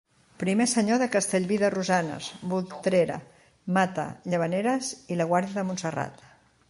[0.43, 3.19] Primer senyor de Castellví de Rosanes, Voltrera,
[3.77, 6.27] Mata, Llavaneres i la Guàrdia de Montserrat.